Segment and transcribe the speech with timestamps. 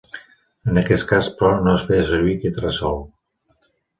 [0.71, 2.99] En aquest cas, però, no es feia servir quitrà sol.